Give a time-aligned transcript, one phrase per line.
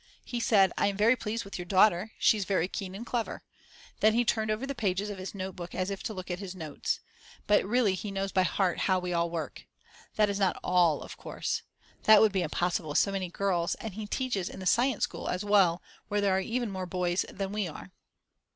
[0.25, 3.43] He said: I am very pleased with your daughter; she's very keen and clever.
[3.99, 6.55] Then he turned over the pages of his notebook as if to look at his
[6.55, 7.01] notes.
[7.45, 9.67] But really he knows by heart how we all work.
[10.15, 11.61] That is not all of course.
[12.05, 15.27] That would be impossible with so many girls; and he teaches in the science school
[15.29, 17.91] as well where there are even more boys than we are.